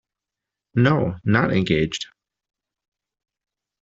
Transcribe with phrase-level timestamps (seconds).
[0.73, 2.07] No, not engaged.